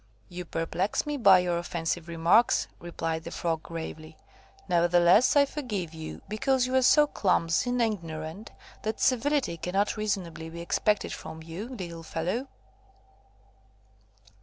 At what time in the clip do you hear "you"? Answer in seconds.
0.29-0.45, 5.93-6.23, 6.65-6.73, 11.43-11.69